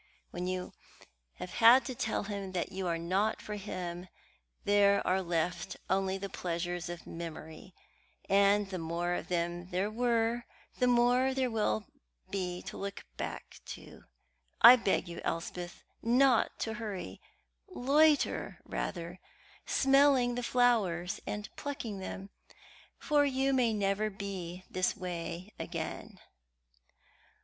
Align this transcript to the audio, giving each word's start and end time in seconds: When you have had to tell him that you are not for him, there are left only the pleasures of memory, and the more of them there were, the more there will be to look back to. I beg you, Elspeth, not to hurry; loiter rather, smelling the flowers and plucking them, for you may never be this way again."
When 0.31 0.47
you 0.47 0.73
have 1.35 1.51
had 1.51 1.85
to 1.85 1.93
tell 1.93 2.23
him 2.23 2.53
that 2.53 2.71
you 2.71 2.87
are 2.87 2.97
not 2.97 3.39
for 3.39 3.53
him, 3.53 4.07
there 4.65 5.05
are 5.05 5.21
left 5.21 5.77
only 5.91 6.17
the 6.17 6.27
pleasures 6.27 6.89
of 6.89 7.05
memory, 7.05 7.75
and 8.27 8.67
the 8.71 8.79
more 8.79 9.13
of 9.13 9.27
them 9.27 9.69
there 9.69 9.91
were, 9.91 10.45
the 10.79 10.87
more 10.87 11.35
there 11.35 11.51
will 11.51 11.85
be 12.31 12.63
to 12.63 12.77
look 12.77 13.05
back 13.17 13.59
to. 13.67 14.05
I 14.59 14.75
beg 14.75 15.07
you, 15.07 15.21
Elspeth, 15.23 15.83
not 16.01 16.57
to 16.61 16.73
hurry; 16.81 17.21
loiter 17.67 18.59
rather, 18.65 19.19
smelling 19.67 20.33
the 20.33 20.41
flowers 20.41 21.19
and 21.27 21.47
plucking 21.55 21.99
them, 21.99 22.31
for 22.97 23.23
you 23.23 23.53
may 23.53 23.71
never 23.71 24.09
be 24.09 24.65
this 24.67 24.97
way 24.97 25.53
again." 25.59 26.17